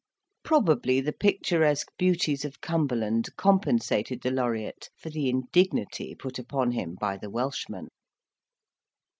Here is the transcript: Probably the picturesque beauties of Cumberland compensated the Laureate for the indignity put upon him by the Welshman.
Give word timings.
Probably 0.41 0.99
the 0.99 1.13
picturesque 1.13 1.91
beauties 1.95 2.43
of 2.43 2.59
Cumberland 2.59 3.29
compensated 3.37 4.23
the 4.23 4.31
Laureate 4.31 4.89
for 4.97 5.11
the 5.11 5.29
indignity 5.29 6.15
put 6.15 6.39
upon 6.39 6.71
him 6.71 6.97
by 6.99 7.17
the 7.17 7.29
Welshman. 7.29 7.87